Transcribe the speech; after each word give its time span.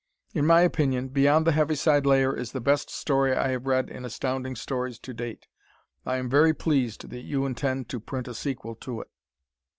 In 0.33 0.47
my 0.47 0.61
opinion 0.61 1.09
"Beyond 1.09 1.45
the 1.45 1.51
Heaviside 1.51 2.07
Layer" 2.07 2.35
is 2.35 2.53
the 2.53 2.59
best 2.59 2.89
story 2.89 3.35
I 3.35 3.49
have 3.49 3.67
read 3.67 3.87
in 3.87 4.03
Astounding 4.03 4.55
Stories 4.55 4.97
to 4.97 5.13
date. 5.13 5.45
I 6.07 6.17
am 6.17 6.27
very 6.27 6.55
pleased 6.55 7.09
that 7.11 7.21
you 7.21 7.45
intend 7.45 7.87
to 7.89 7.99
print 7.99 8.27
a 8.27 8.33
sequel 8.33 8.73
to 8.77 9.01
it. 9.01 9.11